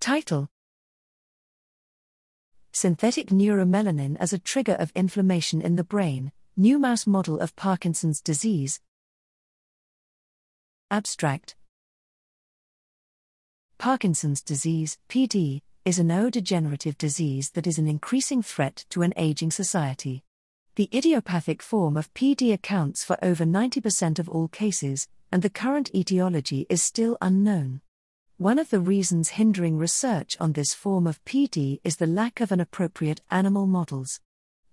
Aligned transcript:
Title 0.00 0.48
Synthetic 2.72 3.30
neuromelanin 3.30 4.16
as 4.20 4.32
a 4.32 4.38
trigger 4.38 4.74
of 4.74 4.92
inflammation 4.94 5.60
in 5.60 5.74
the 5.74 5.82
brain, 5.82 6.30
new 6.56 6.78
mouse 6.78 7.04
model 7.04 7.40
of 7.40 7.56
Parkinson's 7.56 8.20
disease. 8.20 8.80
Abstract 10.88 11.56
Parkinson's 13.76 14.40
disease, 14.40 14.98
PD, 15.08 15.62
is 15.84 15.98
a 15.98 16.04
neurodegenerative 16.04 16.96
disease 16.96 17.50
that 17.50 17.66
is 17.66 17.78
an 17.78 17.88
increasing 17.88 18.40
threat 18.40 18.84
to 18.90 19.02
an 19.02 19.12
aging 19.16 19.50
society. 19.50 20.22
The 20.76 20.88
idiopathic 20.94 21.60
form 21.60 21.96
of 21.96 22.14
PD 22.14 22.52
accounts 22.52 23.04
for 23.04 23.18
over 23.20 23.44
90% 23.44 24.20
of 24.20 24.28
all 24.28 24.46
cases, 24.46 25.08
and 25.32 25.42
the 25.42 25.50
current 25.50 25.90
etiology 25.92 26.66
is 26.70 26.84
still 26.84 27.18
unknown. 27.20 27.80
One 28.38 28.58
of 28.60 28.70
the 28.70 28.78
reasons 28.78 29.30
hindering 29.30 29.78
research 29.78 30.36
on 30.38 30.52
this 30.52 30.72
form 30.72 31.08
of 31.08 31.24
PD 31.24 31.80
is 31.82 31.96
the 31.96 32.06
lack 32.06 32.40
of 32.40 32.52
an 32.52 32.60
appropriate 32.60 33.20
animal 33.32 33.66
models. 33.66 34.20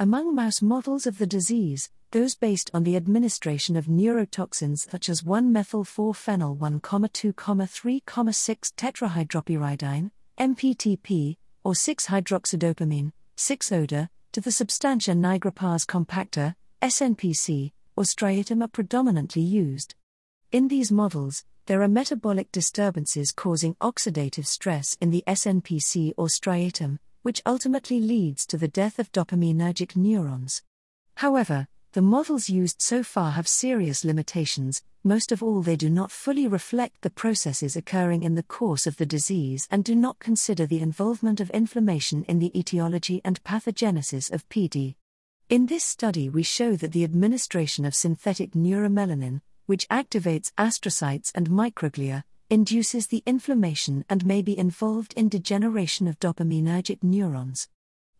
Among 0.00 0.34
mouse 0.34 0.60
models 0.60 1.06
of 1.06 1.18
the 1.18 1.28
disease, 1.28 1.88
those 2.10 2.34
based 2.34 2.72
on 2.74 2.82
the 2.82 2.96
administration 2.96 3.76
of 3.76 3.86
neurotoxins 3.86 4.90
such 4.90 5.08
as 5.08 5.22
1-methyl-4-phenyl 5.22 6.58
1,2,3,6 6.58 8.72
tetrahydropyridine, 8.74 10.10
MPTP, 10.40 11.36
or 11.62 11.74
6-hydroxydopamine, 11.74 13.12
6-OHDA, 13.36 14.08
to 14.32 14.40
the 14.40 14.50
substantia 14.50 15.12
nigra 15.12 15.54
pars 15.54 15.86
compacta, 15.86 16.56
SNPC, 16.82 17.70
or 17.94 18.02
striatum 18.02 18.64
are 18.64 18.66
predominantly 18.66 19.42
used. 19.42 19.94
In 20.50 20.66
these 20.66 20.90
models, 20.90 21.44
there 21.66 21.82
are 21.82 21.88
metabolic 21.88 22.50
disturbances 22.52 23.32
causing 23.32 23.74
oxidative 23.76 24.46
stress 24.46 24.96
in 25.00 25.10
the 25.10 25.24
SNPC 25.26 26.12
or 26.16 26.26
striatum, 26.26 26.98
which 27.22 27.42
ultimately 27.46 28.00
leads 28.00 28.46
to 28.46 28.58
the 28.58 28.68
death 28.68 28.98
of 28.98 29.12
dopaminergic 29.12 29.96
neurons. 29.96 30.62
However, 31.16 31.68
the 31.92 32.02
models 32.02 32.48
used 32.48 32.80
so 32.80 33.02
far 33.02 33.32
have 33.32 33.46
serious 33.46 34.04
limitations, 34.04 34.82
most 35.04 35.32
of 35.32 35.42
all, 35.42 35.62
they 35.62 35.74
do 35.74 35.90
not 35.90 36.12
fully 36.12 36.46
reflect 36.46 37.02
the 37.02 37.10
processes 37.10 37.74
occurring 37.74 38.22
in 38.22 38.36
the 38.36 38.44
course 38.44 38.86
of 38.86 38.98
the 38.98 39.06
disease 39.06 39.66
and 39.68 39.82
do 39.82 39.96
not 39.96 40.20
consider 40.20 40.64
the 40.64 40.80
involvement 40.80 41.40
of 41.40 41.50
inflammation 41.50 42.24
in 42.28 42.38
the 42.38 42.56
etiology 42.56 43.20
and 43.24 43.42
pathogenesis 43.42 44.32
of 44.32 44.48
PD. 44.48 44.94
In 45.48 45.66
this 45.66 45.82
study, 45.82 46.28
we 46.28 46.44
show 46.44 46.76
that 46.76 46.92
the 46.92 47.02
administration 47.02 47.84
of 47.84 47.96
synthetic 47.96 48.52
neuromelanin, 48.52 49.40
which 49.66 49.88
activates 49.88 50.52
astrocytes 50.58 51.30
and 51.34 51.48
microglia, 51.48 52.24
induces 52.50 53.06
the 53.06 53.22
inflammation 53.24 54.04
and 54.08 54.26
may 54.26 54.42
be 54.42 54.58
involved 54.58 55.14
in 55.14 55.28
degeneration 55.28 56.06
of 56.06 56.18
dopaminergic 56.20 57.02
neurons. 57.02 57.68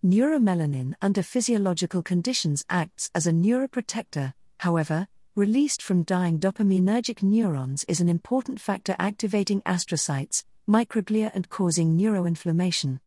Neuromelanin 0.05 0.95
under 1.01 1.23
physiological 1.23 2.03
conditions 2.03 2.65
acts 2.69 3.11
as 3.15 3.27
a 3.27 3.33
neuroprotector, 3.33 4.33
however, 4.61 5.07
released 5.37 5.83
from 5.83 6.03
dying 6.03 6.39
dopaminergic 6.39 7.23
neurons 7.23 7.85
is 7.89 8.01
an 8.01 8.09
important 8.09 8.61
factor 8.61 8.97
activating 8.98 9.63
astrocytes, 9.63 10.45
microglia, 10.69 11.31
and 11.35 11.48
causing 11.48 11.97
neuroinflammation. 11.97 13.01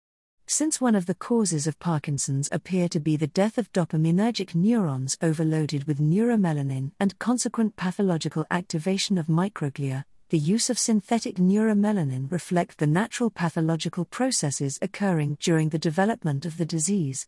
Since 0.48 0.80
one 0.80 0.94
of 0.94 1.08
the 1.08 1.16
causes 1.16 1.66
of 1.66 1.80
Parkinson's 1.80 2.50
appear 2.52 2.88
to 2.90 3.00
be 3.00 3.18
the 3.18 3.26
death 3.26 3.58
of 3.58 3.72
dopaminergic 3.74 4.54
neurons 4.54 5.18
overloaded 5.20 5.86
with 5.86 6.00
neuromelanin 6.00 6.92
and 7.00 7.18
consequent 7.18 7.76
pathological 7.76 8.46
activation 8.52 9.18
of 9.18 9.26
microglia, 9.26 10.06
the 10.30 10.38
use 10.38 10.70
of 10.70 10.78
synthetic 10.78 11.38
neuromelanin 11.38 12.32
reflect 12.32 12.78
the 12.78 12.86
natural 12.86 13.32
pathological 13.32 14.06
processes 14.06 14.78
occurring 14.84 15.38
during 15.42 15.70
the 15.70 15.80
development 15.80 16.46
of 16.46 16.58
the 16.58 16.66
disease. 16.66 17.28